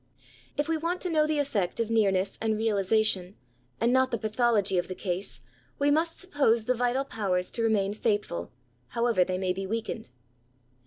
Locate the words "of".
1.79-1.91, 4.79-4.87